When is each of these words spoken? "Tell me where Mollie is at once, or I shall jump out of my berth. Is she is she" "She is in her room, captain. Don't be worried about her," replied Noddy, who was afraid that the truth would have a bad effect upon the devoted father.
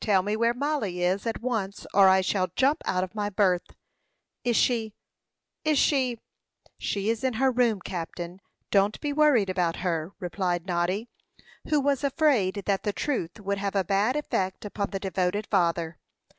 "Tell 0.00 0.22
me 0.22 0.34
where 0.34 0.54
Mollie 0.54 1.02
is 1.02 1.26
at 1.26 1.42
once, 1.42 1.86
or 1.92 2.08
I 2.08 2.22
shall 2.22 2.48
jump 2.56 2.80
out 2.86 3.04
of 3.04 3.14
my 3.14 3.28
berth. 3.28 3.74
Is 4.42 4.56
she 4.56 4.94
is 5.62 5.78
she" 5.78 6.18
"She 6.78 7.10
is 7.10 7.22
in 7.22 7.34
her 7.34 7.50
room, 7.50 7.82
captain. 7.82 8.40
Don't 8.70 8.98
be 9.02 9.12
worried 9.12 9.50
about 9.50 9.76
her," 9.84 10.14
replied 10.20 10.64
Noddy, 10.66 11.10
who 11.68 11.80
was 11.82 12.02
afraid 12.02 12.62
that 12.64 12.84
the 12.84 12.94
truth 12.94 13.38
would 13.40 13.58
have 13.58 13.76
a 13.76 13.84
bad 13.84 14.16
effect 14.16 14.64
upon 14.64 14.88
the 14.88 15.00
devoted 15.00 15.46
father. 15.50 15.98